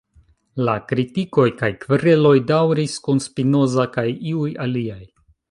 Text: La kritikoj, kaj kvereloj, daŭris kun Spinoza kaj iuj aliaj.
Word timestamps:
La 0.69 0.73
kritikoj, 0.91 1.45
kaj 1.59 1.69
kvereloj, 1.83 2.33
daŭris 2.53 2.97
kun 3.09 3.23
Spinoza 3.27 3.87
kaj 3.99 4.09
iuj 4.33 4.51
aliaj. 4.67 5.01